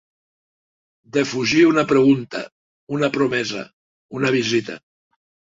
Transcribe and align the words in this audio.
Defugir 1.17 1.61
una 1.71 1.83
pregunta, 1.91 2.41
una 2.99 3.11
promesa, 3.19 3.63
una 4.23 4.35
visita. 4.39 4.81